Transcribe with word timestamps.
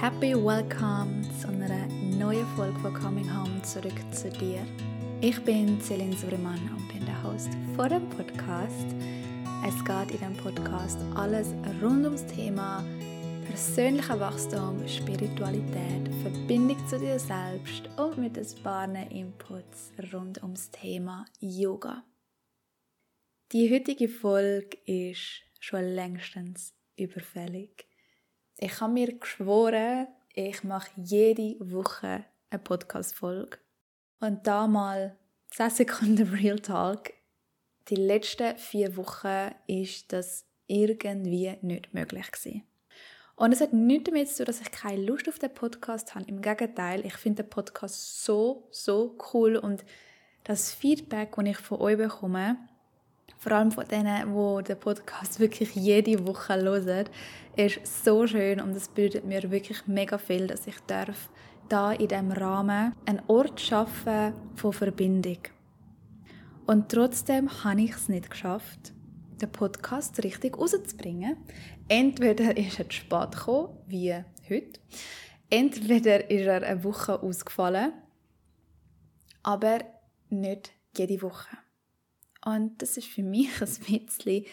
Happy 0.00 0.34
Welcome 0.34 1.20
zu 1.38 1.48
einer 1.48 1.86
neuen 1.86 2.46
Folge 2.56 2.78
von 2.78 2.94
Coming 2.94 3.28
Home 3.36 3.60
zurück 3.60 4.00
zu 4.12 4.30
dir. 4.30 4.66
Ich 5.20 5.38
bin 5.44 5.78
Celine 5.78 6.16
Suriman 6.16 6.58
und 6.74 6.88
bin 6.88 7.04
der 7.04 7.22
Host 7.22 7.50
von 7.76 7.90
dem 7.90 8.08
Podcast. 8.08 8.86
Es 9.68 9.84
geht 9.84 10.12
in 10.12 10.30
diesem 10.30 10.36
Podcast 10.38 10.98
alles 11.14 11.48
rund 11.82 12.06
ums 12.06 12.24
Thema 12.24 12.82
persönlicher 13.46 14.18
Wachstum, 14.18 14.88
Spiritualität, 14.88 16.08
Verbindung 16.22 16.78
zu 16.88 16.98
dir 16.98 17.18
selbst 17.18 17.90
und 17.98 18.16
mit 18.16 18.38
ein 18.38 18.62
paar 18.62 18.88
Inputs 19.10 19.92
rund 20.14 20.42
ums 20.42 20.70
Thema 20.70 21.26
Yoga. 21.40 22.04
Die 23.52 23.70
heutige 23.70 24.08
Folge 24.08 24.78
ist 24.86 25.42
schon 25.58 25.84
längstens 25.84 26.72
überfällig. 26.96 27.89
Ich 28.62 28.78
habe 28.82 28.92
mir 28.92 29.18
geschworen, 29.18 30.06
ich 30.34 30.64
mache 30.64 30.90
jede 31.02 31.56
Woche 31.60 32.26
eine 32.50 32.58
Podcast-Folge. 32.58 33.56
Und 34.20 34.46
da 34.46 34.66
mal 34.66 35.16
10 35.52 35.70
Sekunden 35.70 36.28
Real 36.34 36.58
Talk. 36.58 37.14
Die 37.88 37.94
letzten 37.94 38.58
vier 38.58 38.98
Wochen 38.98 39.52
ist 39.66 40.12
das 40.12 40.44
irgendwie 40.66 41.56
nicht 41.62 41.94
möglich 41.94 42.30
gewesen. 42.30 42.64
Und 43.34 43.52
es 43.52 43.62
hat 43.62 43.72
nichts 43.72 44.10
damit 44.10 44.28
zu 44.28 44.44
tun, 44.44 44.46
dass 44.48 44.60
ich 44.60 44.70
keine 44.70 45.04
Lust 45.04 45.26
auf 45.26 45.38
den 45.38 45.54
Podcast 45.54 46.14
habe. 46.14 46.26
Im 46.28 46.42
Gegenteil, 46.42 47.06
ich 47.06 47.14
finde 47.14 47.44
den 47.44 47.48
Podcast 47.48 48.26
so, 48.26 48.68
so 48.70 49.16
cool 49.32 49.56
und 49.56 49.86
das 50.44 50.74
Feedback, 50.74 51.34
das 51.34 51.46
ich 51.46 51.56
von 51.56 51.80
euch 51.80 51.96
bekomme, 51.96 52.58
vor 53.40 53.52
allem 53.52 53.72
von 53.72 53.88
denen, 53.88 54.34
die 54.34 54.64
den 54.64 54.78
Podcast 54.78 55.40
wirklich 55.40 55.74
jede 55.74 56.26
Woche 56.26 56.56
hören, 56.56 57.08
ist 57.56 58.04
so 58.04 58.26
schön 58.26 58.60
und 58.60 58.76
es 58.76 58.88
bedeutet 58.88 59.24
mir 59.24 59.50
wirklich 59.50 59.86
mega 59.86 60.18
viel, 60.18 60.46
dass 60.46 60.66
ich 60.66 60.78
darf 60.86 61.30
da 61.70 61.92
in 61.92 62.08
diesem 62.08 62.32
Rahmen 62.32 62.94
einen 63.06 63.22
Ort 63.28 63.58
schaffen 63.58 64.34
von 64.56 64.74
Verbindung. 64.74 65.38
Und 66.66 66.90
trotzdem 66.90 67.64
habe 67.64 67.80
ich 67.80 67.92
es 67.92 68.10
nicht 68.10 68.30
geschafft, 68.30 68.92
den 69.40 69.50
Podcast 69.50 70.22
richtig 70.22 70.58
rauszubringen. 70.58 71.38
Entweder 71.88 72.54
ist 72.58 72.78
er 72.78 72.90
zu 72.90 72.96
spät 72.96 73.32
gekommen, 73.32 73.70
wie 73.86 74.14
heute, 74.50 74.80
entweder 75.48 76.30
ist 76.30 76.46
er 76.46 76.62
eine 76.62 76.84
Woche 76.84 77.22
ausgefallen, 77.22 77.94
aber 79.42 79.78
nicht 80.28 80.72
jede 80.94 81.22
Woche. 81.22 81.56
Und 82.44 82.80
das 82.80 82.96
ist 82.96 83.08
für 83.08 83.22
mich 83.22 83.50
ein 83.60 84.06
bisschen 84.06 84.46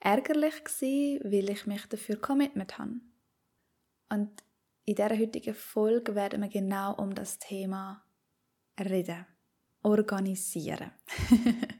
ärgerlich 0.00 0.64
gewesen, 0.64 1.20
weil 1.24 1.50
ich 1.50 1.66
mich 1.66 1.86
dafür 1.86 2.16
commitment 2.16 2.78
habe. 2.78 3.00
Und 4.10 4.30
in 4.84 4.94
dieser 4.94 5.18
heutigen 5.18 5.54
Folge 5.54 6.14
werden 6.14 6.40
wir 6.40 6.48
genau 6.48 6.94
um 6.94 7.14
das 7.14 7.38
Thema 7.38 8.02
reden. 8.78 9.26
Organisieren. 9.82 10.90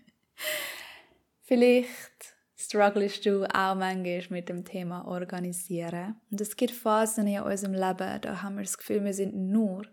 Vielleicht 1.42 2.34
strugglest 2.54 3.24
du 3.24 3.44
auch 3.44 3.74
manchmal 3.74 4.26
mit 4.28 4.48
dem 4.48 4.64
Thema 4.64 5.06
Organisieren. 5.06 6.20
Und 6.30 6.40
es 6.40 6.54
gibt 6.56 6.72
Phasen 6.72 7.26
in 7.26 7.40
unserem 7.40 7.72
Leben, 7.72 8.20
da 8.20 8.42
haben 8.42 8.56
wir 8.56 8.62
das 8.62 8.76
Gefühl, 8.78 9.04
wir 9.04 9.14
sind 9.14 9.34
nur 9.34 9.86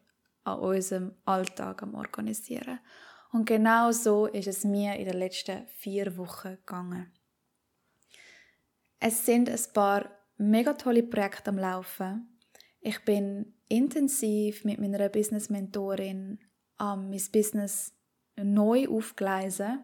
an 0.43 0.59
unserem 0.59 1.15
Alltag 1.25 1.83
am 1.83 1.95
Organisieren. 1.95 2.79
Und 3.35 3.43
genau 3.43 3.91
so 3.91 4.27
ist 4.27 4.47
es 4.47 4.63
mir 4.63 4.95
in 4.95 5.03
den 5.09 5.17
letzten 5.17 5.67
vier 5.67 6.15
Wochen 6.15 6.51
gegangen. 6.51 7.11
Es 8.97 9.25
sind 9.25 9.49
ein 9.49 9.59
paar 9.73 10.09
mega 10.37 10.71
tolle 10.71 11.03
Projekte 11.03 11.49
am 11.49 11.57
Laufen. 11.57 12.39
Ich 12.79 13.03
bin 13.03 13.53
intensiv 13.67 14.63
mit 14.63 14.79
meiner 14.79 15.09
Business-Mentorin 15.09 16.39
am 16.77 17.09
mein 17.09 17.21
Business 17.33 17.93
neu 18.37 18.87
aufgleisen. 18.87 19.83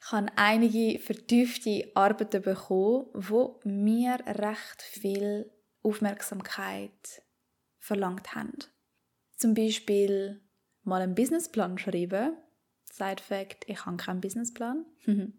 Ich 0.00 0.10
habe 0.10 0.26
einige 0.34 0.98
vertiefte 0.98 1.92
Arbeiten 1.94 2.42
bekommen, 2.42 3.06
wo 3.14 3.60
mir 3.62 4.18
recht 4.26 4.82
viel 4.82 5.48
Aufmerksamkeit 5.84 7.22
verlangt 7.78 8.34
haben. 8.34 8.58
Zum 9.36 9.54
Beispiel 9.54 10.40
mal 10.86 11.02
einen 11.02 11.14
Businessplan 11.14 11.78
schreiben. 11.78 12.36
Side 12.90 13.22
Fact, 13.22 13.64
ich 13.68 13.84
habe 13.84 13.96
keinen 13.96 14.20
Businessplan. 14.20 14.84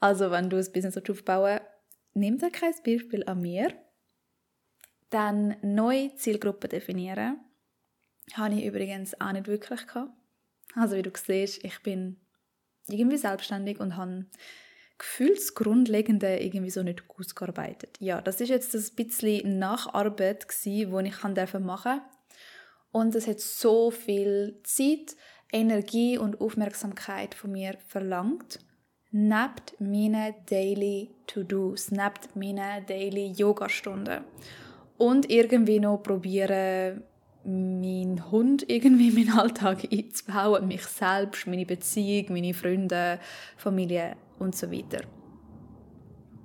also 0.00 0.30
wenn 0.30 0.50
du 0.50 0.56
ein 0.56 0.72
Business 0.72 0.98
aufbauen 0.98 1.60
nimm 2.14 2.38
dir 2.38 2.50
kein 2.50 2.74
Beispiel 2.84 3.24
an 3.26 3.40
mir. 3.40 3.72
Dann 5.10 5.56
neue 5.62 6.14
Zielgruppen 6.16 6.70
definieren. 6.70 7.38
Habe 8.32 8.54
ich 8.54 8.64
übrigens 8.64 9.20
auch 9.20 9.32
nicht 9.32 9.46
wirklich 9.46 9.86
gehabt. 9.86 10.12
Also 10.74 10.96
wie 10.96 11.02
du 11.02 11.10
siehst, 11.14 11.62
ich 11.64 11.82
bin 11.82 12.16
irgendwie 12.88 13.18
selbstständig 13.18 13.78
und 13.80 13.96
habe 13.96 14.26
gefühlsgrundlegende 14.98 16.40
irgendwie 16.40 16.70
so 16.70 16.82
nicht 16.82 17.04
ausgearbeitet. 17.08 17.96
Ja, 18.00 18.20
das 18.20 18.40
ist 18.40 18.48
jetzt 18.48 18.74
ein 18.74 18.96
bisschen 18.96 19.58
Nacharbeit 19.58 20.46
die 20.64 20.82
ich 20.82 21.22
machen 21.22 21.34
durfte 21.36 21.60
und 22.94 23.12
es 23.16 23.26
hat 23.26 23.40
so 23.40 23.90
viel 23.90 24.60
Zeit, 24.62 25.16
Energie 25.52 26.16
und 26.16 26.40
Aufmerksamkeit 26.40 27.34
von 27.34 27.50
mir 27.50 27.76
verlangt. 27.88 28.60
Neben 29.10 29.64
meinen 29.80 30.34
Daily 30.48 31.10
To-Dos, 31.26 31.90
neben 31.90 32.30
meinen 32.36 32.86
Daily 32.86 33.32
Yoga-Stunden. 33.32 34.22
Und 34.96 35.28
irgendwie 35.28 35.80
noch 35.80 36.04
probieren, 36.04 37.02
meinen 37.44 38.30
Hund 38.30 38.64
irgendwie 38.70 39.08
in 39.08 39.26
meinen 39.26 39.40
Alltag 39.40 39.88
einzubauen, 39.92 40.68
mich 40.68 40.84
selbst, 40.84 41.48
meine 41.48 41.66
Beziehung, 41.66 42.32
meine 42.32 42.54
Freunde, 42.54 43.18
Familie 43.56 44.14
und 44.38 44.54
so 44.54 44.70
weiter. 44.70 45.00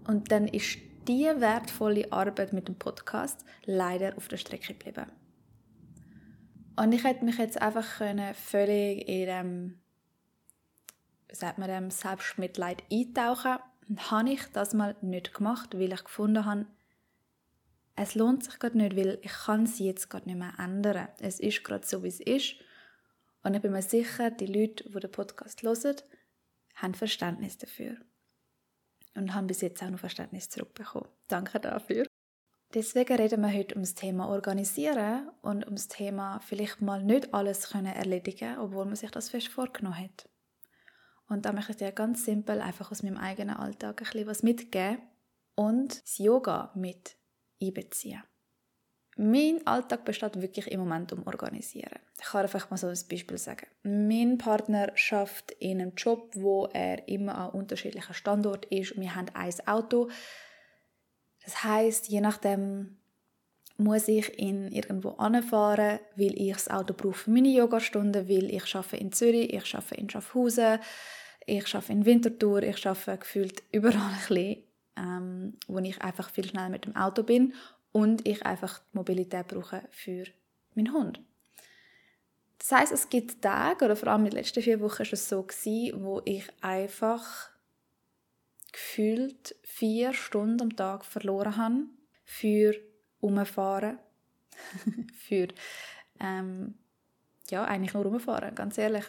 Und 0.07 0.31
dann 0.31 0.47
ist 0.47 0.79
diese 1.07 1.39
wertvolle 1.39 2.11
Arbeit 2.11 2.53
mit 2.53 2.67
dem 2.67 2.75
Podcast 2.75 3.45
leider 3.65 4.17
auf 4.17 4.27
der 4.29 4.37
Strecke 4.37 4.73
geblieben. 4.73 5.11
Und 6.79 6.93
ich 6.93 7.03
hätte 7.03 7.25
mich 7.25 7.37
jetzt 7.37 7.61
einfach 7.61 7.97
können 7.97 8.33
völlig 8.33 9.05
in 9.05 9.25
dem, 9.25 9.79
sagt 11.29 11.57
man, 11.57 11.67
dem 11.67 11.91
Selbstmitleid 11.91 12.83
eintauchen 12.89 13.57
und 13.89 14.09
habe 14.09 14.29
ich 14.29 14.45
das 14.53 14.73
mal 14.73 14.95
nicht 15.01 15.33
gemacht, 15.33 15.77
weil 15.77 15.91
ich 15.91 16.03
gefunden 16.05 16.45
habe, 16.45 16.67
es 17.97 18.15
lohnt 18.15 18.45
sich 18.45 18.59
gerade 18.59 18.77
nicht, 18.77 18.95
weil 18.95 19.19
ich 19.21 19.31
kann 19.31 19.67
sie 19.67 19.87
jetzt 19.87 20.09
gerade 20.09 20.27
nicht 20.27 20.37
mehr 20.37 20.53
ändern. 20.57 21.09
Es 21.19 21.41
ist 21.41 21.65
gerade 21.65 21.85
so, 21.85 22.01
wie 22.01 22.07
es 22.07 22.21
ist. 22.21 22.55
Und 23.43 23.55
ich 23.55 23.61
bin 23.61 23.73
mir 23.73 23.81
sicher, 23.81 24.31
die 24.31 24.45
Leute, 24.45 24.89
die 24.89 24.99
den 25.01 25.11
Podcast 25.11 25.61
hören, 25.63 25.97
haben 26.75 26.93
Verständnis 26.93 27.57
dafür. 27.57 27.97
Und 29.15 29.33
haben 29.33 29.47
bis 29.47 29.59
jetzt 29.59 29.83
auch 29.83 29.89
noch 29.89 29.99
Verständnis 29.99 30.47
zurückbekommen. 30.47 31.09
Danke 31.27 31.59
dafür. 31.59 32.05
Deswegen 32.75 33.15
reden 33.15 33.41
wir 33.41 33.51
heute 33.51 33.73
ums 33.73 33.95
Thema 33.95 34.29
Organisieren 34.29 35.31
und 35.41 35.65
ums 35.65 35.87
Thema 35.87 36.39
vielleicht 36.39 36.81
mal 36.81 37.03
nicht 37.03 37.33
alles 37.33 37.71
können 37.71 37.95
erledigen, 37.95 38.59
obwohl 38.59 38.85
man 38.85 38.95
sich 38.95 39.09
das 39.09 39.29
fest 39.29 39.47
vorgenommen 39.47 39.97
hat. 39.97 40.29
Und 41.27 41.45
da 41.45 41.51
möchte 41.51 41.71
ich 41.71 41.77
dir 41.77 41.91
ganz 41.91 42.25
simpel 42.25 42.61
einfach 42.61 42.91
aus 42.91 43.01
meinem 43.01 43.17
eigenen 43.17 43.55
Alltag 43.55 44.01
ein 44.01 44.05
bisschen 44.05 44.27
was 44.27 44.43
mitgeben 44.43 44.99
und 45.55 46.03
das 46.03 46.19
Yoga 46.19 46.71
mit 46.75 47.17
einbeziehen. 47.59 48.21
Mein 49.17 49.65
Alltag 49.65 50.05
besteht 50.05 50.39
wirklich 50.39 50.71
im 50.71 50.81
Moment 50.81 51.11
um 51.11 51.25
Organisieren. 51.25 51.99
Ich 52.19 52.27
kann 52.27 52.43
einfach 52.43 52.69
mal 52.69 52.77
so 52.77 52.87
ein 52.87 52.97
Beispiel 53.09 53.37
sagen. 53.39 53.65
Mein 53.81 54.37
Partner 54.37 54.91
schafft 54.93 55.51
in 55.53 55.81
einem 55.81 55.95
Job, 55.95 56.35
wo 56.35 56.67
er 56.67 57.07
immer 57.07 57.35
an 57.35 57.49
unterschiedlichen 57.49 58.13
Standorten 58.13 58.71
ist. 58.71 58.95
Wir 58.95 59.15
haben 59.15 59.29
ein 59.33 59.53
Auto 59.67 60.09
das 61.49 61.63
heißt, 61.63 62.09
je 62.09 62.21
nachdem 62.21 62.97
muss 63.77 64.07
ich 64.07 64.37
ihn 64.37 64.67
irgendwo 64.67 65.11
anfahren, 65.11 65.99
weil 66.15 66.39
ich 66.39 66.53
das 66.53 66.69
Auto 66.69 66.93
brauche 66.93 67.15
für 67.15 67.31
meine 67.31 67.47
Yogastunden, 67.47 68.29
weil 68.29 68.53
ich 68.53 68.75
arbeite 68.75 68.97
in 68.97 69.11
Zürich, 69.11 69.51
ich 69.51 69.73
arbeite 69.75 69.95
in 69.95 70.09
Schaffhausen, 70.09 70.77
ich 71.47 71.73
arbeite 71.73 71.91
in 71.91 72.05
Winterthur, 72.05 72.61
ich 72.61 72.85
arbeite 72.85 73.17
gefühlt 73.17 73.63
überall 73.71 73.95
ein 73.95 74.19
bisschen, 74.27 74.63
ähm, 74.95 75.53
wo 75.67 75.79
ich 75.79 75.99
einfach 76.03 76.29
viel 76.29 76.45
schneller 76.45 76.69
mit 76.69 76.85
dem 76.85 76.95
Auto 76.95 77.23
bin 77.23 77.55
und 77.93 78.27
ich 78.27 78.45
einfach 78.45 78.77
die 78.77 78.97
Mobilität 78.97 79.47
brauche 79.47 79.81
für 79.89 80.25
meinen 80.75 80.93
Hund. 80.93 81.19
Das 82.59 82.71
heißt, 82.73 82.91
es 82.91 83.09
gibt 83.09 83.41
Tage, 83.41 83.85
oder 83.85 83.95
vor 83.95 84.09
allem 84.09 84.25
in 84.25 84.31
den 84.31 84.37
letzten 84.37 84.61
vier 84.61 84.81
Wochen 84.81 84.99
war 84.99 85.13
es 85.13 85.27
so, 85.27 85.41
gewesen, 85.41 86.03
wo 86.03 86.21
ich 86.25 86.43
einfach 86.61 87.49
gefühlt 88.71 89.55
vier 89.63 90.13
Stunden 90.13 90.61
am 90.61 90.75
Tag 90.75 91.05
verloren 91.05 91.57
habe 91.57 91.83
für 92.23 92.75
Umfahren, 93.19 93.97
für 95.15 95.47
ähm, 96.19 96.75
ja, 97.49 97.63
eigentlich 97.63 97.93
nur 97.93 98.03
rumfahren, 98.03 98.55
ganz 98.55 98.77
ehrlich. 98.77 99.05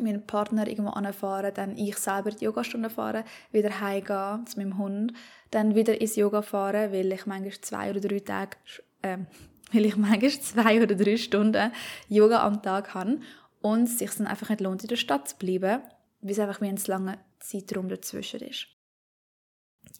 Meinen 0.00 0.26
Partner 0.26 0.68
irgendwo 0.68 0.90
anfahren, 0.90 1.52
dann 1.54 1.76
ich 1.76 1.96
selber 1.96 2.30
die 2.30 2.44
Yogastunde 2.44 2.88
fahren, 2.88 3.24
wieder 3.50 3.80
heimgehen 3.80 4.46
zu 4.46 4.58
meinem 4.58 4.78
Hund, 4.78 5.12
dann 5.50 5.74
wieder 5.74 6.00
ins 6.00 6.14
Yoga 6.14 6.42
fahren, 6.42 6.92
weil 6.92 7.12
ich 7.12 7.26
manchmal 7.26 7.60
zwei 7.60 7.90
oder 7.90 8.00
drei 8.00 8.20
Tage 8.20 8.56
ähm, 9.02 9.26
weil 9.72 9.86
ich 9.86 9.96
manchmal 9.96 10.30
zwei 10.30 10.82
oder 10.82 10.94
drei 10.94 11.16
Stunden 11.16 11.72
Yoga 12.08 12.44
am 12.44 12.62
Tag 12.62 12.94
habe 12.94 13.20
und 13.60 13.84
es 13.84 13.98
sich 13.98 14.10
dann 14.12 14.26
einfach 14.26 14.48
nicht 14.48 14.60
lohnt, 14.60 14.82
in 14.82 14.88
der 14.88 14.96
Stadt 14.96 15.28
zu 15.28 15.36
bleiben, 15.36 15.82
weil 16.20 16.30
es 16.30 16.38
einfach 16.38 16.60
wie 16.60 16.68
ein 16.68 16.80
langer 16.86 17.18
Zeitraum 17.40 17.88
dazwischen 17.88 18.40
ist. 18.40 18.66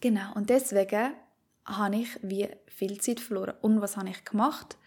Genau, 0.01 0.33
und 0.35 0.49
deswegen 0.49 1.13
habe 1.65 1.95
ich 1.97 2.09
wie 2.21 2.49
viel 2.67 2.99
Zeit 2.99 3.19
verloren. 3.19 3.55
Und 3.61 3.81
was 3.81 3.97
habe 3.97 4.09
ich 4.09 4.23
gemacht? 4.25 4.77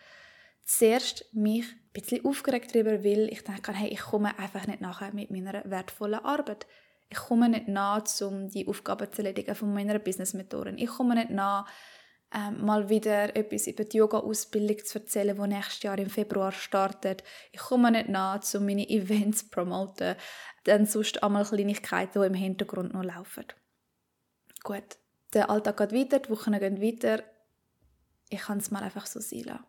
Zuerst 0.65 1.33
mich 1.35 1.67
ein 1.67 1.93
bisschen 1.93 2.25
aufgeregt 2.25 2.75
darüber, 2.75 3.05
weil 3.05 3.29
ich 3.33 3.43
dachte, 3.45 3.73
hey, 3.73 3.89
ich 3.89 4.01
komme 4.01 4.39
einfach 4.39 4.67
nicht 4.67 4.81
nachher 4.81 5.13
mit 5.13 5.31
meiner 5.31 5.63
wertvollen 5.65 6.25
Arbeit. 6.25 6.67
Ich 7.09 7.19
komme 7.19 7.49
nicht 7.49 7.69
nach, 7.69 8.05
um 8.23 8.49
die 8.49 8.67
Aufgaben 8.67 9.13
zu 9.13 9.23
erledigen 9.23 9.55
von 9.55 9.75
meiner 9.75 9.99
Business-Mentorin. 9.99 10.79
Ich 10.79 10.89
komme 10.89 11.15
nicht 11.15 11.31
nach, 11.31 11.67
ähm, 12.35 12.65
mal 12.65 12.89
wieder 12.89 13.37
etwas 13.37 13.67
über 13.67 13.85
die 13.85 13.99
Yoga-Ausbildung 13.99 14.85
zu 14.85 14.99
erzählen, 14.99 15.37
die 15.37 15.49
nächstes 15.49 15.83
Jahr 15.83 15.99
im 15.99 16.09
Februar 16.09 16.53
startet. 16.53 17.23
Ich 17.51 17.61
komme 17.61 17.91
nicht 17.91 18.09
nach, 18.09 18.43
um 18.55 18.67
meine 18.67 18.89
Events 18.89 19.41
zu 19.41 19.51
promoten. 19.51 20.17
Dann 20.65 20.87
sonst 20.87 21.23
einmal 21.23 21.45
Kleinigkeiten, 21.45 22.23
die 22.23 22.27
im 22.27 22.35
Hintergrund 22.35 22.95
noch 22.95 23.05
laufen. 23.05 23.45
Gut, 24.63 24.97
der 25.35 25.51
Alltag 25.51 25.77
geht 25.77 25.93
weiter, 25.93 26.21
die 26.21 26.31
Wochen 26.31 26.59
gehen 26.59 26.81
weiter. 26.81 27.23
Ich 28.31 28.41
kann 28.41 28.59
es 28.59 28.71
mal 28.71 28.83
einfach 28.83 29.07
so 29.07 29.21
sein 29.21 29.45
lassen. 29.45 29.65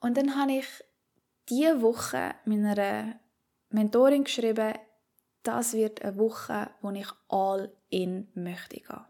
Und 0.00 0.16
dann 0.16 0.36
habe 0.36 0.52
ich 0.52 0.66
diese 1.48 1.82
Woche 1.82 2.34
meiner 2.44 3.18
Mentorin 3.70 4.24
geschrieben, 4.24 4.74
das 5.42 5.72
wird 5.72 6.02
eine 6.02 6.18
Woche, 6.18 6.70
wo 6.80 6.90
ich 6.90 7.08
all 7.28 7.72
in 7.88 8.28
möchte 8.34 8.76
gehen. 8.76 9.04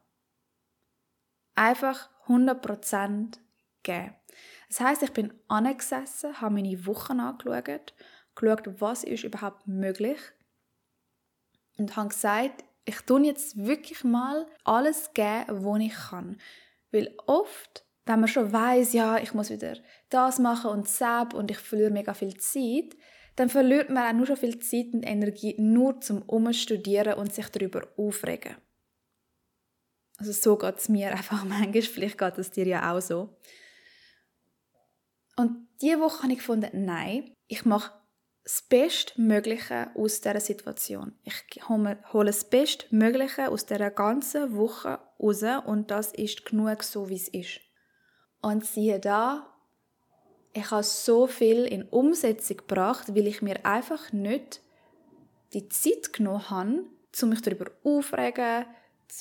Einfach 1.55 2.09
100% 2.29 3.39
geben. 3.83 4.15
Das 4.69 4.81
heißt, 4.81 5.03
ich 5.03 5.13
bin 5.13 5.33
angesessen, 5.49 6.41
habe 6.41 6.55
meine 6.55 6.87
Wochen 6.87 7.21
angeschaut, 7.21 7.95
geschaut, 8.35 8.81
was 8.81 9.05
ist 9.05 9.25
überhaupt 9.25 9.67
möglich 9.67 10.19
und 11.79 11.97
habe 11.97 12.09
gesagt, 12.09 12.65
ich 12.85 13.01
tue 13.03 13.27
jetzt 13.27 13.57
wirklich 13.57 14.05
mal 14.05 14.47
alles 14.65 15.13
geben, 15.13 15.45
was 15.49 15.81
ich 15.81 15.95
kann. 15.95 16.41
Weil 16.91 17.15
oft, 17.27 17.85
wenn 18.07 18.21
man 18.21 18.29
schon 18.29 18.53
weiß, 18.53 18.93
ja, 18.95 19.19
ich 19.19 19.35
muss 19.35 19.51
wieder 19.51 19.77
das 20.09 20.39
machen 20.39 20.71
und 20.71 21.01
das 21.01 21.35
und 21.35 21.51
ich 21.51 21.59
verliere 21.59 21.91
mega 21.91 22.15
viel 22.15 22.37
Zeit, 22.37 22.97
dann 23.37 23.49
verliert 23.49 23.91
man 23.91 24.09
auch 24.09 24.17
nur 24.17 24.27
schon 24.27 24.37
viel 24.37 24.59
Zeit 24.59 24.93
und 24.93 25.03
Energie 25.03 25.55
nur 25.59 26.01
zum 26.01 26.23
Umstudieren 26.23 27.15
und 27.15 27.33
sich 27.33 27.49
darüber 27.51 27.83
aufregen. 27.97 28.57
Also 30.19 30.33
so 30.33 30.57
geht 30.57 30.77
es 30.79 30.89
mir 30.89 31.11
einfach 31.17 31.45
manchmal, 31.45 31.83
vielleicht 31.83 32.19
geht 32.19 32.39
es 32.39 32.51
dir 32.51 32.67
ja 32.67 32.93
auch 32.93 33.01
so. 33.01 33.37
Und 35.37 35.69
diese 35.81 36.01
Woche 36.01 36.25
habe 36.25 36.33
ich 36.33 36.39
gefunden, 36.39 36.85
nein, 36.85 37.33
ich 37.47 37.65
mache 37.65 37.93
das 38.43 38.63
Bestmögliche 38.63 39.91
aus 39.95 40.21
dieser 40.21 40.41
Situation. 40.41 41.13
Ich 41.23 41.69
hole 41.69 42.25
das 42.25 42.45
Bestmögliche 42.45 43.51
aus 43.51 43.67
dieser 43.67 43.91
ganzen 43.91 44.57
Woche 44.57 44.99
raus 45.21 45.45
und 45.67 45.91
das 45.91 46.13
ist 46.13 46.45
genug 46.45 46.83
so, 46.83 47.09
wie 47.09 47.17
es 47.17 47.29
ist. 47.29 47.61
Und 48.41 48.65
siehe 48.65 48.99
da, 48.99 49.55
ich 50.55 50.71
habe 50.71 50.83
so 50.83 51.27
viel 51.27 51.65
in 51.67 51.83
Umsetzung 51.85 52.57
gebracht, 52.57 53.15
weil 53.15 53.27
ich 53.27 53.43
mir 53.43 53.65
einfach 53.65 54.13
nicht 54.13 54.61
die 55.53 55.69
Zeit 55.69 56.13
genommen 56.13 56.51
habe, 56.51 56.85
um 57.23 57.29
mich 57.29 57.43
darüber 57.43 57.71
aufregen, 57.85 58.67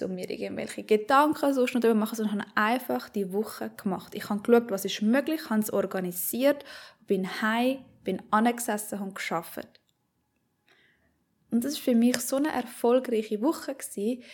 um 0.01 0.15
mir 0.15 0.29
irgendwelche 0.29 0.83
Gedanken 0.83 1.53
sonst 1.53 1.73
noch 1.73 1.81
darüber 1.81 1.99
machen, 1.99 2.15
sondern 2.15 2.41
habe 2.41 2.51
einfach 2.55 3.09
die 3.09 3.31
Woche 3.31 3.71
gemacht. 3.81 4.15
Ich 4.15 4.29
habe 4.29 4.41
geschaut, 4.41 4.71
was 4.71 4.85
ist 4.85 5.01
möglich, 5.01 5.49
habe 5.49 5.61
es 5.61 5.71
organisiert, 5.71 6.63
bin 7.07 7.41
heim, 7.41 7.79
bin 8.03 8.21
angesessen 8.31 8.99
und 8.99 9.15
geschafft. 9.15 9.79
Und 11.49 11.63
das 11.63 11.75
war 11.75 11.81
für 11.81 11.95
mich 11.95 12.17
so 12.17 12.35
eine 12.35 12.51
erfolgreiche 12.51 13.41
Woche. 13.41 13.75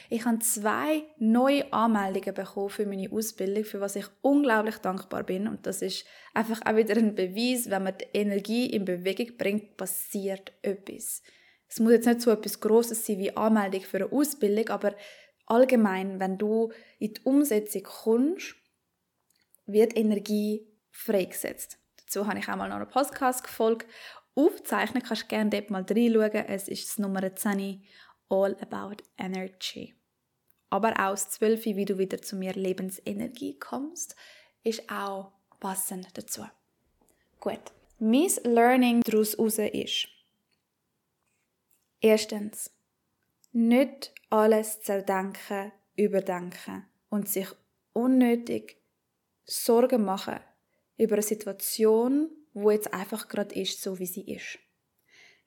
Ich 0.10 0.26
habe 0.26 0.40
zwei 0.40 1.04
neue 1.20 1.72
Anmeldungen 1.72 2.34
bekommen 2.34 2.70
für 2.70 2.88
meine 2.88 3.12
Ausbildung, 3.12 3.66
für 3.66 3.80
was 3.80 3.96
ich 3.96 4.06
unglaublich 4.22 4.78
dankbar 4.78 5.24
bin. 5.24 5.48
Und 5.48 5.68
das 5.68 5.84
ist 5.84 6.06
einfach 6.34 6.62
auch 6.66 6.76
wieder 6.76 6.98
ein 6.98 7.14
Beweis, 7.14 7.70
wenn 7.70 7.84
man 7.84 7.94
die 8.00 8.18
Energie 8.18 8.66
in 8.66 8.86
Bewegung 8.86 9.38
bringt, 9.38 9.78
passiert 9.78 10.54
etwas. 10.64 11.22
Es 11.70 11.80
muss 11.80 11.92
jetzt 11.92 12.08
nicht 12.08 12.22
so 12.22 12.32
etwas 12.32 12.60
Grosses 12.60 13.06
sein 13.06 13.20
wie 13.20 13.36
Anmeldung 13.36 13.82
für 13.82 13.98
eine 13.98 14.12
Ausbildung, 14.12 14.70
aber 14.70 14.96
allgemein, 15.46 16.20
wenn 16.20 16.38
du 16.38 16.72
in 17.00 17.14
die 17.14 17.22
Umsetzung 17.24 17.84
kommst, 17.84 18.56
wird 19.66 19.96
Energie 19.98 20.68
freigesetzt. 20.92 21.78
Dazu 21.98 22.28
habe 22.28 22.40
ich 22.40 22.50
auch 22.50 22.56
mal 22.56 22.70
noch 22.70 22.76
eine 22.76 22.86
Podcast 22.86 23.44
gefolgt 23.44 23.88
aufzeichnen, 24.36 25.04
kannst 25.04 25.24
du 25.24 25.28
gerne 25.28 25.50
dort 25.50 25.70
mal 25.70 25.86
reinschauen. 25.88 26.46
Es 26.48 26.68
ist 26.68 26.90
das 26.90 26.98
Nummer 27.00 27.36
10, 27.36 27.84
All 28.30 28.56
About 28.62 29.04
Energy. 29.18 29.96
Aber 30.70 30.92
auch 30.94 31.12
das 31.12 31.30
12, 31.32 31.66
wie 31.66 31.86
du 31.86 31.98
wieder 31.98 32.22
zu 32.22 32.36
mehr 32.36 32.54
Lebensenergie 32.54 33.60
kommst, 33.60 34.16
ist 34.64 34.90
auch 34.90 35.32
passend 35.60 36.08
dazu. 36.18 36.46
Gut. 37.40 37.62
Mein 38.00 38.32
Learning 38.44 39.02
daraus 39.02 39.36
ist, 39.36 40.08
erstens, 42.02 42.72
nicht 43.54 44.14
alles 44.30 44.82
zerdenken, 44.82 45.72
überdenken 45.96 46.86
und 47.10 47.30
sich 47.30 47.48
unnötig 47.94 48.78
Sorgen 49.46 50.04
machen 50.04 50.40
über 50.98 51.14
eine 51.14 51.22
Situation, 51.22 52.30
wo 52.54 52.72
jetzt 52.72 52.94
einfach 52.94 53.28
gerade 53.28 53.56
ist, 53.56 53.82
so 53.82 54.00
wie 54.00 54.06
sie 54.06 54.24
ist. 54.34 54.60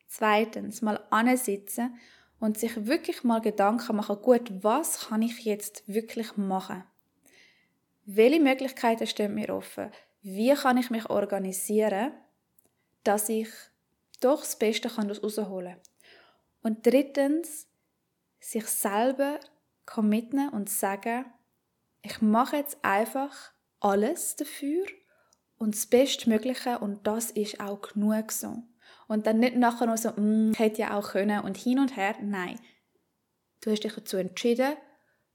Zweitens, 0.06 0.82
mal 0.82 1.04
ansitzen 1.10 1.98
und 2.38 2.58
sich 2.58 2.86
wirklich 2.86 3.24
mal 3.24 3.40
Gedanken 3.40 3.96
machen, 3.96 4.22
gut, 4.22 4.62
was 4.62 5.08
kann 5.08 5.22
ich 5.22 5.44
jetzt 5.44 5.82
wirklich 5.88 6.36
machen? 6.36 6.84
Welche 8.04 8.40
Möglichkeiten 8.40 9.06
stehen 9.06 9.34
mir 9.34 9.52
offen? 9.54 9.90
Wie 10.22 10.54
kann 10.54 10.78
ich 10.78 10.90
mich 10.90 11.10
organisieren, 11.10 12.12
dass 13.02 13.28
ich 13.28 13.48
doch 14.20 14.40
das 14.40 14.56
Beste 14.58 14.88
kann 14.88 15.10
rausholen 15.10 15.72
kann? 15.72 15.80
Und 16.62 16.86
drittens, 16.86 17.68
sich 18.46 18.66
selber 18.66 19.40
committen 19.86 20.48
und 20.50 20.68
sagen, 20.68 21.24
ich 22.02 22.20
mache 22.20 22.56
jetzt 22.56 22.78
einfach 22.82 23.52
alles 23.80 24.36
dafür, 24.36 24.86
und 25.58 25.74
das 25.74 25.86
Bestmögliche 25.86 26.78
und 26.78 27.06
das 27.06 27.30
ist 27.30 27.60
auch 27.60 27.80
genug 27.80 28.30
so. 28.30 28.62
Und 29.08 29.26
dann 29.26 29.38
nicht 29.38 29.56
nachher 29.56 29.86
noch 29.86 29.96
so, 29.96 30.10
mm, 30.10 30.52
ich 30.52 30.58
hätte 30.58 30.82
ja 30.82 30.96
auch 30.96 31.10
können 31.10 31.40
und 31.40 31.56
hin 31.56 31.78
und 31.78 31.96
her. 31.96 32.14
Nein. 32.20 32.58
Du 33.60 33.70
hast 33.70 33.82
dich 33.82 33.94
dazu 33.94 34.16
entschieden, 34.16 34.76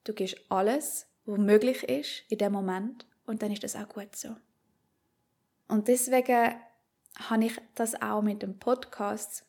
du 0.03 0.13
gibst 0.13 0.37
alles, 0.49 1.07
was 1.25 1.39
möglich 1.39 1.83
ist 1.83 2.23
in 2.29 2.37
dem 2.37 2.53
Moment 2.53 3.05
und 3.25 3.41
dann 3.41 3.51
ist 3.51 3.63
das 3.63 3.75
auch 3.75 3.89
gut 3.89 4.15
so. 4.15 4.35
Und 5.67 5.87
deswegen 5.87 6.55
habe 7.17 7.45
ich 7.45 7.59
das 7.75 8.01
auch 8.01 8.21
mit 8.21 8.41
dem 8.41 8.59
Podcast 8.59 9.45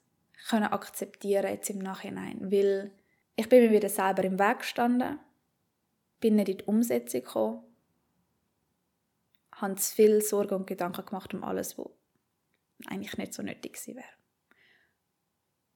können 0.49 0.65
akzeptieren 0.65 1.47
jetzt 1.47 1.71
im 1.71 1.79
Nachhinein, 1.79 2.51
weil 2.51 2.91
ich 3.37 3.49
bin 3.49 3.65
mir 3.65 3.71
wieder 3.71 3.89
selber 3.89 4.25
im 4.25 4.39
Weg 4.39 4.61
gestanden, 4.61 5.19
bin 6.21 6.37
nicht 6.37 6.49
in 6.49 6.59
die 6.59 6.65
Umsetzung 6.65 7.23
gekommen 7.23 7.73
habe 9.63 9.77
zu 9.77 9.95
viel 9.95 10.21
Sorgen 10.21 10.55
und 10.57 10.67
Gedanken 10.67 11.07
gemacht 11.07 11.33
um 11.33 11.45
alles, 11.45 11.79
was 11.79 11.89
eigentlich 12.87 13.17
nicht 13.17 13.33
so 13.33 13.43
nötig 13.43 13.75
gewesen 13.75 13.97
wäre. 13.97 14.09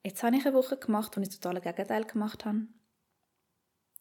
Jetzt 0.02 0.22
habe 0.22 0.36
ich 0.36 0.46
eine 0.46 0.54
Woche 0.54 0.76
gemacht, 0.76 1.16
wo 1.16 1.20
ich 1.20 1.28
das 1.28 1.38
totale 1.40 1.60
Gegenteil 1.60 2.04
gemacht 2.04 2.44
habe. 2.44 2.66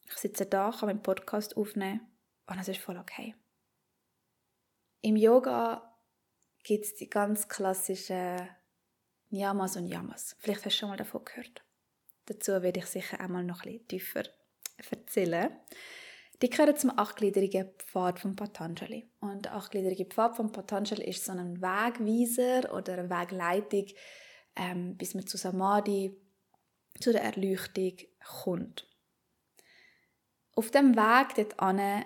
Ich 0.05 0.17
sitze 0.17 0.45
da, 0.45 0.71
kann 0.71 0.87
meinen 0.87 1.01
Podcast 1.01 1.57
aufnehmen 1.57 2.01
und 2.47 2.59
es 2.59 2.67
ist 2.67 2.79
voll 2.79 2.97
okay. 2.97 3.35
Im 5.01 5.15
Yoga 5.15 5.95
gibt 6.63 6.85
es 6.85 6.95
die 6.95 7.09
ganz 7.09 7.47
klassischen 7.47 8.47
Yamas 9.29 9.77
und 9.77 9.87
Yamas. 9.87 10.35
Vielleicht 10.39 10.65
hast 10.65 10.75
du 10.75 10.79
schon 10.79 10.89
mal 10.89 10.97
davon 10.97 11.25
gehört. 11.25 11.63
Dazu 12.25 12.61
werde 12.61 12.79
ich 12.79 12.87
sicher 12.87 13.19
einmal 13.19 13.43
noch 13.43 13.63
ein 13.63 13.71
bisschen 13.71 13.87
tiefer 13.87 14.23
erzählen. 14.91 15.51
Die 16.41 16.49
gehören 16.49 16.75
zum 16.75 16.97
achtgliedrigen 16.97 17.69
Pfad 17.77 18.19
von 18.19 18.35
Patanjali. 18.35 19.09
Und 19.21 19.45
der 19.45 19.55
achtgliedrige 19.55 20.05
Pfad 20.05 20.35
von 20.35 20.51
Patanjali 20.51 21.05
ist 21.05 21.23
so 21.23 21.31
ein 21.31 21.61
Wegweiser 21.61 22.73
oder 22.73 22.93
eine 22.93 23.09
Wegleitung, 23.09 23.85
ähm, 24.55 24.97
bis 24.97 25.13
man 25.13 25.25
zu 25.25 25.37
Samadhi, 25.37 26.15
zu 26.99 27.11
der 27.11 27.23
Erleuchtung 27.23 27.97
kommt. 28.43 28.87
Auf 30.55 30.71
dem 30.71 30.95
Weg 30.95 31.35
dorthin 31.35 32.05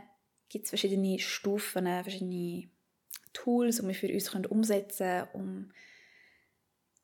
gibt 0.50 0.66
es 0.66 0.70
verschiedene 0.70 1.20
Stufen, 1.20 1.86
verschiedene 1.86 2.70
Tools, 3.34 3.78
die 3.78 3.88
wir 3.88 3.96
für 3.96 4.12
uns 4.12 4.48
umsetzen 4.48 5.08
können, 5.08 5.28
um 5.34 5.72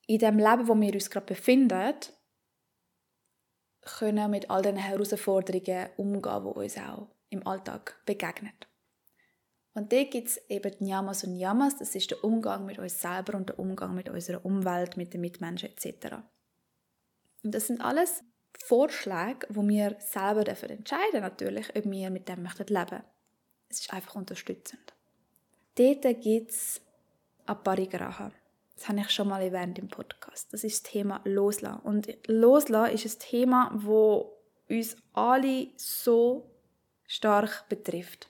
in 0.07 0.19
dem 0.19 0.37
Leben, 0.37 0.67
wo 0.67 0.79
wir 0.79 0.93
uns 0.93 1.09
gerade 1.09 1.25
befinden, 1.25 1.95
können 3.85 4.31
mit 4.31 4.49
all 4.49 4.61
den 4.61 4.77
Herausforderungen 4.77 5.89
umgehen, 5.97 6.43
die 6.43 6.59
uns 6.59 6.77
auch 6.77 7.07
im 7.29 7.45
Alltag 7.47 7.95
begegnet. 8.05 8.67
Und 9.73 9.91
da 9.91 10.03
gibt 10.03 10.29
es 10.29 10.37
eben 10.49 10.71
die 10.79 10.87
Yamas 10.87 11.23
und 11.23 11.35
Yamas, 11.35 11.77
das 11.77 11.95
ist 11.95 12.09
der 12.09 12.23
Umgang 12.23 12.65
mit 12.65 12.79
uns 12.79 13.01
selber 13.01 13.35
und 13.37 13.49
der 13.49 13.59
Umgang 13.59 13.93
mit 13.93 14.09
unserer 14.09 14.43
Umwelt, 14.45 14.95
mit 14.95 15.13
den 15.13 15.21
Mitmenschen 15.21 15.69
etc. 15.69 16.15
Und 17.43 17.53
das 17.53 17.67
sind 17.67 17.81
alles 17.81 18.23
Vorschläge, 18.57 19.45
wo 19.49 19.67
wir 19.67 19.97
selber 19.99 20.45
dafür 20.45 20.71
entscheiden 20.71 21.21
natürlich, 21.21 21.75
ob 21.75 21.85
wir 21.85 22.09
mit 22.09 22.29
dem 22.29 22.43
möchten 22.43 22.73
leben. 22.73 23.03
Es 23.69 23.81
ist 23.81 23.93
einfach 23.93 24.15
unterstützend. 24.15 24.93
Dort 25.75 26.03
gibt 26.21 26.51
es 26.51 26.81
Aparigraha. 27.45 28.31
Das 28.75 28.89
habe 28.89 28.99
ich 28.99 29.09
schon 29.09 29.29
mal 29.29 29.41
erwähnt 29.41 29.79
im 29.79 29.87
Podcast. 29.87 30.51
Das 30.53 30.63
ist 30.63 30.83
das 30.83 30.91
Thema 30.91 31.21
Loslassen. 31.23 31.79
Und 31.79 32.09
Loslassen 32.27 32.93
ist 32.93 33.05
ein 33.05 33.19
Thema, 33.19 33.71
wo 33.73 34.37
uns 34.69 34.97
alle 35.13 35.69
so 35.77 36.51
stark 37.07 37.67
betrifft. 37.69 38.29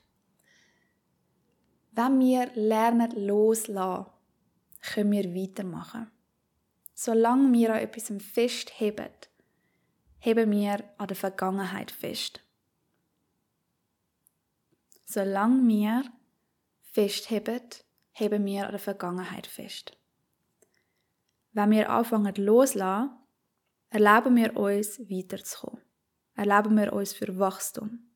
Wenn 1.92 2.20
wir 2.20 2.52
lernen 2.56 3.12
loslassen, 3.26 4.12
können 4.82 5.12
wir 5.12 5.34
weitermachen. 5.34 6.12
Solange 6.94 7.52
wir 7.54 7.74
an 7.74 7.80
etwas 7.80 8.12
festheben, 8.22 9.10
heben 10.20 10.52
wir 10.52 10.84
an 10.98 11.08
der 11.08 11.16
Vergangenheit 11.16 11.92
fest. 11.92 12.42
Solange 15.06 15.68
wir 15.68 16.04
festheben, 16.82 17.62
heben 18.12 18.46
wir 18.46 18.66
an 18.66 18.72
der 18.72 18.80
Vergangenheit 18.80 19.48
fest. 19.48 19.98
Wenn 21.56 21.72
wir 21.72 21.90
anfangen 21.90 22.36
loslassen, 22.36 23.12
erlauben 23.90 24.36
wir 24.36 24.58
uns 24.58 25.00
weiterzukommen. 25.10 25.82
Erlauben 26.36 26.76
wir 26.76 26.92
uns 26.92 27.14
für 27.14 27.40
Wachstum. 27.40 28.12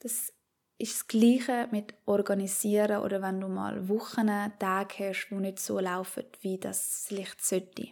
Das 0.00 0.30
ist 0.76 0.92
das 0.92 1.06
Gleiche 1.06 1.68
mit 1.70 1.94
Organisieren 2.04 3.00
oder 3.00 3.22
wenn 3.22 3.40
du 3.40 3.48
mal 3.48 3.88
Wochen, 3.88 4.26
Tage 4.58 5.08
hast, 5.08 5.28
die 5.30 5.34
nicht 5.36 5.58
so 5.58 5.80
laufen, 5.80 6.24
wie 6.42 6.58
das 6.58 7.06
vielleicht 7.08 7.42
sollte. 7.42 7.88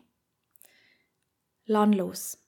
Lass 1.65 1.95
los. 1.95 2.39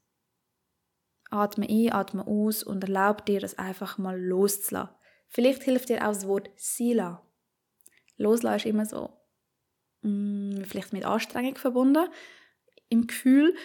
Atme 1.31 1.67
ein, 1.71 1.91
atme 1.91 2.27
aus 2.27 2.65
und 2.65 2.85
erlaub 2.85 3.25
dir, 3.25 3.41
das 3.41 3.57
einfach 3.57 3.97
mal 3.97 4.21
loszulassen. 4.21 4.95
Vielleicht 5.29 5.63
hilft 5.63 5.89
dir 5.89 6.03
auch 6.03 6.13
das 6.13 6.27
Wort 6.27 6.51
Sila. 6.57 7.27
Loslassen 8.19 8.57
ist 8.57 8.67
immer 8.67 8.85
so, 8.85 9.11
mm, 10.03 10.46
vielleicht 10.77 10.93
mit 10.93 11.05
Anstrengung 11.05 11.57
verbunden, 11.57 12.09
im 12.89 13.07
Gefühl. 13.07 13.57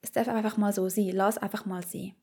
Es 0.00 0.12
darf 0.12 0.28
einfach 0.28 0.56
mal 0.56 0.72
so 0.72 0.88
sein. 0.88 1.10
Lass 1.12 1.38
einfach 1.38 1.66
mal 1.66 1.86
sein. 1.86 2.14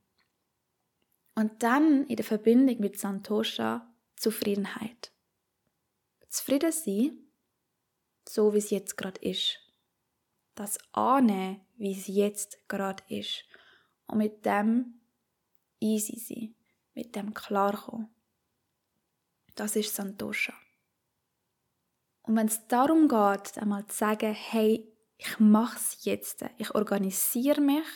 Und 1.36 1.64
dann 1.64 2.06
in 2.08 2.16
der 2.16 2.26
Verbindung 2.26 2.80
mit 2.80 3.00
Santosha 3.00 3.88
Zufriedenheit. 4.16 5.12
Zufrieden 6.28 6.72
sein, 6.72 7.18
so 8.28 8.54
wie 8.54 8.58
es 8.58 8.72
jetzt 8.72 8.98
gerade 8.98 9.22
ist. 9.22 9.60
Das 10.56 10.78
annehmen, 10.92 11.62
wie 11.78 11.98
es 11.98 12.08
jetzt 12.08 12.68
gerade 12.68 13.02
ist. 13.08 13.46
Und 14.08 14.18
mit 14.18 14.46
dem 14.46 15.00
easy 15.80 16.20
sein. 16.20 16.56
Mit 16.94 17.16
dem 17.16 17.34
klarkommen. 17.34 18.10
Das 19.56 19.76
ist 19.76 19.96
Santosha. 19.96 20.54
Und 22.30 22.36
wenn 22.36 22.46
es 22.46 22.68
darum 22.68 23.08
geht, 23.08 23.58
einmal 23.58 23.88
zu 23.88 23.98
sagen, 23.98 24.32
hey, 24.32 24.88
ich 25.18 25.40
mache 25.40 25.78
es 25.78 26.06
jetzt, 26.06 26.46
ich 26.60 26.76
organisiere 26.76 27.60
mich, 27.60 27.88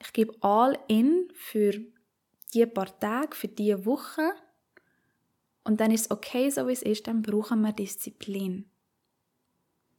ich 0.00 0.12
gebe 0.12 0.32
all 0.40 0.78
in 0.86 1.28
für 1.34 1.72
die 2.54 2.64
paar 2.64 2.96
Tage, 3.00 3.34
für 3.34 3.48
die 3.48 3.84
Woche 3.84 4.30
und 5.64 5.80
dann 5.80 5.90
ist 5.90 6.02
es 6.02 6.10
okay, 6.12 6.48
so 6.48 6.68
wie 6.68 6.74
es 6.74 6.82
ist, 6.82 7.08
dann 7.08 7.22
brauchen 7.22 7.60
wir 7.62 7.72
Disziplin. 7.72 8.70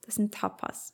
Das 0.03 0.15
sind 0.15 0.33
Tapas. 0.33 0.93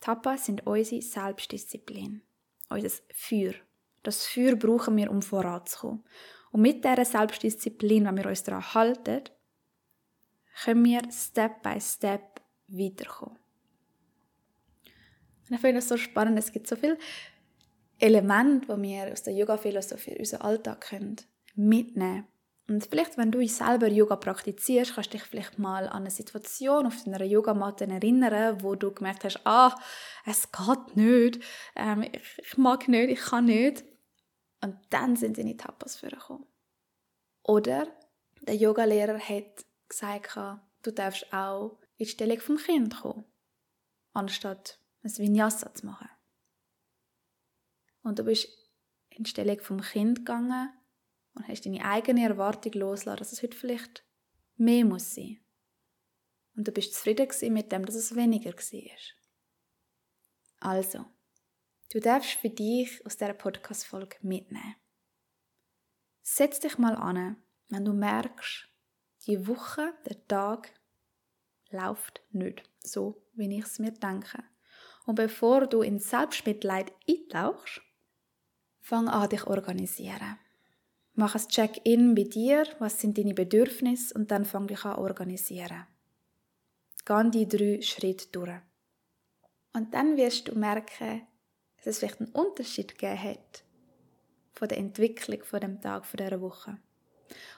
Tapas 0.00 0.46
sind 0.46 0.66
unsere 0.66 1.00
Selbstdisziplin, 1.00 2.22
unser 2.70 2.90
Feuer. 3.14 3.54
Das 4.02 4.26
Feuer 4.26 4.56
brauchen 4.56 4.96
wir, 4.96 5.12
um 5.12 5.22
voranzukommen. 5.22 6.02
Und 6.50 6.62
mit 6.62 6.84
dieser 6.84 7.04
Selbstdisziplin, 7.04 8.04
wenn 8.04 8.16
wir 8.16 8.26
uns 8.26 8.42
daran 8.42 8.74
halten, 8.74 9.22
können 10.64 10.84
wir 10.84 11.02
Step 11.10 11.62
by 11.62 11.80
Step 11.80 12.40
weiterkommen. 12.68 13.38
Ich 15.50 15.60
finde 15.60 15.76
das 15.76 15.88
so 15.88 15.96
spannend, 15.96 16.38
es 16.38 16.52
gibt 16.52 16.66
so 16.66 16.76
viele 16.76 16.98
Elemente, 17.98 18.76
die 18.76 18.82
wir 18.82 19.12
aus 19.12 19.22
der 19.22 19.34
Yoga-Philosophie 19.34 20.12
in 20.12 20.18
unseren 20.18 20.42
Alltag 20.42 20.80
können 20.82 21.16
mitnehmen 21.54 22.26
Und 22.68 22.86
vielleicht, 22.86 23.16
wenn 23.16 23.32
du 23.32 23.46
selber 23.48 23.88
Yoga 23.88 24.16
praktizierst, 24.16 24.94
kannst 24.94 25.12
du 25.12 25.18
dich 25.18 25.26
vielleicht 25.26 25.58
mal 25.58 25.88
an 25.88 26.02
eine 26.02 26.10
Situation 26.10 26.86
auf 26.86 27.02
deiner 27.02 27.24
Yogamatte 27.24 27.88
erinnern, 27.88 28.62
wo 28.62 28.74
du 28.74 28.92
gemerkt 28.92 29.24
hast, 29.24 29.40
ah, 29.44 29.74
es 30.26 30.48
geht 30.52 30.96
nicht, 30.96 31.40
ähm, 31.74 32.02
ich, 32.02 32.38
ich, 32.38 32.58
mag 32.58 32.86
nicht, 32.86 33.10
ich 33.10 33.20
kann 33.20 33.46
nicht. 33.46 33.84
Und 34.60 34.76
dann 34.90 35.16
sind 35.16 35.38
deine 35.38 35.56
Tapas 35.56 35.96
vorgekommen. 35.96 36.46
Oder 37.42 37.88
der 38.42 38.56
Yogalehrer 38.56 39.18
hat 39.18 39.64
gesagt, 39.88 40.36
du 40.82 40.92
darfst 40.92 41.32
auch 41.32 41.78
in 41.96 42.06
die 42.06 42.10
Stellung 42.10 42.40
vom 42.40 42.56
Kind 42.56 43.00
kommen, 43.00 43.24
anstatt 44.12 44.80
ein 45.02 45.16
Vinyasa 45.16 45.72
zu 45.74 45.86
machen. 45.86 46.08
Und 48.02 48.18
du 48.18 48.24
bist 48.24 48.48
in 49.10 49.24
die 49.24 49.30
Stellung 49.30 49.60
vom 49.60 49.80
Kind 49.80 50.18
gegangen 50.18 50.72
und 51.34 51.48
hast 51.48 51.66
deine 51.66 51.84
eigene 51.84 52.24
Erwartung 52.24 52.72
losgelassen, 52.72 53.18
dass 53.18 53.32
es 53.32 53.42
heute 53.42 53.56
vielleicht 53.56 54.04
mehr 54.56 54.84
muss 54.84 55.14
sein. 55.14 55.40
Und 56.56 56.66
du 56.66 56.72
bist 56.72 56.94
zufrieden 56.94 57.52
mit 57.52 57.70
dem, 57.70 57.84
dass 57.84 57.94
es 57.94 58.16
weniger 58.16 58.52
war. 58.52 58.98
Also, 60.60 61.04
du 61.92 62.00
darfst 62.00 62.32
für 62.32 62.50
dich 62.50 63.04
aus 63.06 63.16
dieser 63.16 63.34
Podcast-Folge 63.34 64.16
mitnehmen. 64.22 64.74
Setz 66.22 66.58
dich 66.58 66.76
mal 66.78 66.96
an, 66.96 67.36
wenn 67.68 67.84
du 67.84 67.92
merkst, 67.92 68.68
die 69.26 69.46
Woche, 69.46 69.92
der 70.06 70.26
Tag 70.26 70.70
läuft 71.70 72.22
nicht 72.30 72.62
so, 72.80 73.22
wie 73.34 73.58
ich 73.58 73.64
es 73.64 73.78
mir 73.78 73.92
denke. 73.92 74.42
Und 75.06 75.16
bevor 75.16 75.66
du 75.66 75.82
in 75.82 75.98
Selbstmitleid 75.98 76.92
eintauchst, 77.08 77.82
Fang 78.88 79.06
an, 79.08 79.28
dich 79.28 79.46
organisieren. 79.46 80.38
Mach 81.12 81.34
ein 81.34 81.46
Check-in 81.48 82.14
bei 82.14 82.22
dir, 82.22 82.66
was 82.78 82.98
sind 82.98 83.18
deine 83.18 83.34
Bedürfnisse 83.34 84.14
und 84.14 84.30
dann 84.30 84.46
fang 84.46 84.66
dich 84.66 84.82
an 84.86 84.96
organisieren. 84.96 85.86
Geh 87.04 87.30
die 87.30 87.46
drei 87.46 87.82
Schritte 87.82 88.28
durch. 88.32 88.60
Und 89.74 89.92
dann 89.92 90.16
wirst 90.16 90.48
du 90.48 90.58
merken, 90.58 91.26
dass 91.76 91.86
es 91.86 91.98
vielleicht 91.98 92.22
einen 92.22 92.30
Unterschied 92.30 92.96
gegeben 92.96 93.22
hat 93.24 93.62
von 94.54 94.68
der 94.68 94.78
Entwicklung 94.78 95.44
von 95.44 95.60
dem 95.60 95.82
Tag, 95.82 96.06
von 96.06 96.16
dieser 96.16 96.40
Woche. 96.40 96.78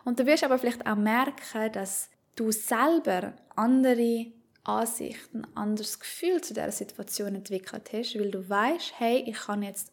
Und 0.05 0.19
du 0.19 0.27
wirst 0.27 0.45
aber 0.45 0.59
vielleicht 0.59 0.87
auch 0.87 0.97
merken, 0.97 1.73
dass 1.73 2.11
du 2.37 2.51
selber 2.51 3.35
andere 3.57 4.33
Ansichten, 4.65 5.47
anderes 5.55 5.99
Gefühl 5.99 6.41
zu 6.43 6.55
dieser 6.55 6.73
Situation 6.73 7.35
entwickelt 7.35 7.93
hast, 7.93 8.19
weil 8.19 8.31
du 8.31 8.49
weißt, 8.49 8.99
hey, 8.99 9.25
ich 9.27 9.37
kann 9.37 9.63
jetzt 9.63 9.93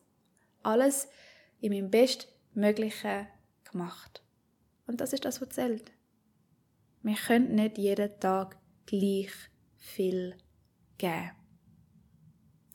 alles 0.64 1.08
in 1.62 1.72
meinem 1.72 1.90
Bestmöglichen 1.90 3.28
gemacht. 3.70 4.22
Und 4.86 5.02
das 5.02 5.14
ist 5.14 5.26
das, 5.26 5.42
was 5.42 5.50
zählt. 5.50 5.92
Wir 7.04 7.16
können 7.16 7.56
nicht 7.56 7.78
jeden 7.78 8.20
Tag 8.20 8.58
gleich 8.86 9.32
viel 9.78 10.36
geben. 10.98 11.32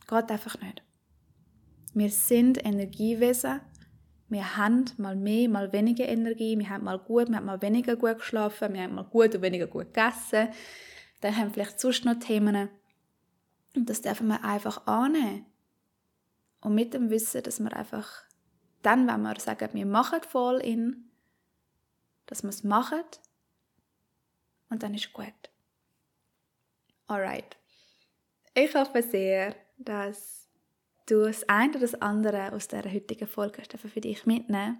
Geht 0.08 0.30
einfach 0.30 0.60
nicht. 0.60 0.82
Wir 1.94 2.10
sind 2.10 2.64
Energiewesen. 2.64 3.60
Wir 4.32 4.56
haben 4.56 4.86
mal 4.96 5.14
mehr, 5.14 5.46
mal 5.46 5.72
weniger 5.74 6.08
Energie. 6.08 6.58
Wir 6.58 6.70
haben 6.70 6.84
mal 6.84 6.98
gut, 6.98 7.28
wir 7.28 7.36
haben 7.36 7.44
mal 7.44 7.60
weniger 7.60 7.96
gut 7.96 8.16
geschlafen. 8.18 8.72
Wir 8.72 8.84
haben 8.84 8.94
mal 8.94 9.04
gut 9.04 9.34
und 9.34 9.42
weniger 9.42 9.66
gut 9.66 9.92
gegessen. 9.92 10.48
Dann 11.20 11.36
haben 11.36 11.48
wir 11.48 11.52
vielleicht 11.52 11.78
sonst 11.78 12.06
noch 12.06 12.18
Themen. 12.18 12.70
Und 13.76 13.90
das 13.90 14.00
dürfen 14.00 14.28
wir 14.28 14.42
einfach 14.42 14.86
annehmen. 14.86 15.44
Und 16.62 16.74
mit 16.74 16.94
dem 16.94 17.10
Wissen, 17.10 17.42
dass 17.42 17.60
wir 17.60 17.76
einfach 17.76 18.24
dann, 18.80 19.06
wenn 19.06 19.20
wir 19.20 19.38
sagen, 19.38 19.68
wir 19.74 19.84
machen 19.84 20.20
voll 20.26 20.60
in, 20.60 21.10
dass 22.24 22.42
wir 22.42 22.48
es 22.50 22.64
machen 22.64 23.04
und 24.70 24.82
dann 24.82 24.94
ist 24.94 25.12
gut. 25.12 25.26
Alright. 27.06 27.58
Ich 28.54 28.74
hoffe 28.74 29.02
sehr, 29.02 29.54
dass 29.76 30.41
du 31.12 31.24
das 31.24 31.48
eine 31.48 31.70
oder 31.70 31.80
das 31.80 31.94
andere 31.94 32.52
aus 32.52 32.68
der 32.68 32.90
heutigen 32.92 33.28
Folge 33.28 33.62
für 33.76 34.00
dich 34.00 34.24
mitnehmen 34.26 34.78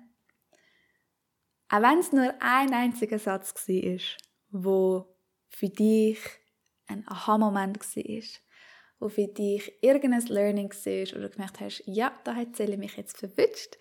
Auch 1.68 1.82
wenn 1.82 1.98
es 1.98 2.12
nur 2.12 2.34
ein 2.40 2.72
einziger 2.72 3.18
Satz 3.18 3.54
war, 3.68 4.00
wo 4.50 5.16
für 5.48 5.68
dich 5.68 6.18
ein 6.86 7.06
Aha-Moment 7.06 7.78
war, 7.80 8.22
wo 8.98 9.08
für 9.08 9.28
dich 9.28 9.72
irgendein 9.82 10.26
Learning 10.26 10.70
war 10.70 11.16
oder 11.16 11.28
du 11.28 11.34
gemerkt 11.34 11.60
hast, 11.60 11.82
ja, 11.86 12.18
da 12.24 12.34
hat 12.34 12.56
Zelle 12.56 12.76
mich 12.76 12.96
jetzt 12.96 13.18
verwünscht, 13.18 13.76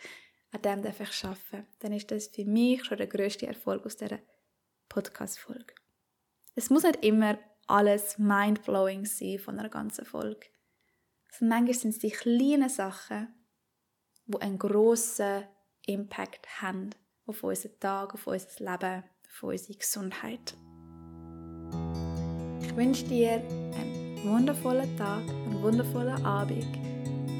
an 0.51 0.61
dem 0.61 0.81
darf 0.81 0.99
ich 0.99 1.23
arbeiten, 1.23 1.67
dann 1.79 1.93
ist 1.93 2.11
das 2.11 2.27
für 2.27 2.45
mich 2.45 2.83
schon 2.83 2.97
der 2.97 3.07
grösste 3.07 3.47
Erfolg 3.47 3.85
aus 3.85 3.95
dieser 3.95 4.19
Podcast-Folge. 4.89 5.73
Es 6.55 6.69
muss 6.69 6.83
nicht 6.83 7.05
immer 7.05 7.39
alles 7.67 8.17
mindblowing 8.17 9.05
sein 9.05 9.39
von 9.39 9.57
einer 9.57 9.69
ganzen 9.69 10.03
Folge. 10.03 10.50
Manchmal 11.39 11.73
sind 11.73 11.91
es 11.91 11.99
die 11.99 12.11
kleinen 12.11 12.69
Sachen, 12.69 13.29
die 14.27 14.41
einen 14.41 14.59
grossen 14.59 15.43
Impact 15.87 16.61
haben 16.61 16.91
auf 17.25 17.43
unseren 17.43 17.79
Tag, 17.79 18.13
auf 18.13 18.27
unser 18.27 18.47
Leben, 18.59 19.03
auf 19.27 19.43
unsere 19.43 19.77
Gesundheit. 19.77 20.55
Ich 22.61 22.75
wünsche 22.75 23.05
dir 23.05 23.31
einen 23.31 24.19
wundervollen 24.23 24.95
Tag, 24.97 25.27
einen 25.29 25.61
wundervollen 25.63 26.23
Abend, 26.25 26.67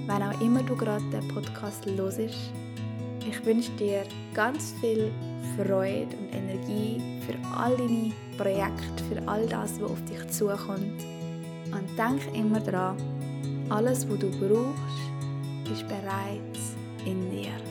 wenn 0.07 0.23
auch 0.23 0.41
immer 0.41 0.63
du 0.63 0.75
gerade 0.75 1.07
den 1.11 1.27
Podcast 1.27 1.85
hörst. 1.85 2.19
Ich 2.19 3.45
wünsche 3.45 3.71
dir 3.73 4.03
ganz 4.33 4.73
viel 4.81 5.11
Freude 5.55 6.17
und 6.17 6.33
Energie 6.33 7.21
für 7.25 7.37
all 7.55 7.77
deine 7.77 8.11
Projekte, 8.37 9.03
für 9.09 9.27
all 9.27 9.45
das, 9.47 9.79
was 9.79 9.91
auf 9.91 10.05
dich 10.05 10.27
zukommt. 10.29 11.03
Und 11.71 11.97
denk 11.97 12.21
immer 12.35 12.59
daran, 12.59 12.97
alles, 13.71 14.07
was 14.09 14.19
du 14.19 14.29
brauchst, 14.31 15.71
ist 15.71 15.87
bereits 15.87 16.75
in 17.05 17.31
dir. 17.31 17.70